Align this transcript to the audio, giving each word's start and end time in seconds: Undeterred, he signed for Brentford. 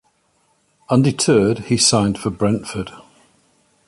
Undeterred, 0.89 1.59
he 1.65 1.77
signed 1.77 2.17
for 2.17 2.31
Brentford. 2.31 2.91